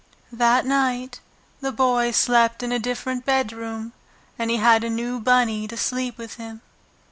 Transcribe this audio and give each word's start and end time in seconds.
That 0.31 0.65
night 0.65 1.19
the 1.59 1.71
Boy 1.71 2.09
slept 2.09 2.63
in 2.63 2.71
a 2.71 2.79
different 2.79 3.23
bedroom, 3.23 3.93
and 4.39 4.49
he 4.49 4.57
had 4.57 4.83
a 4.83 4.89
new 4.89 5.19
bunny 5.19 5.67
to 5.67 5.77
sleep 5.77 6.17
with 6.17 6.37
him. 6.37 6.61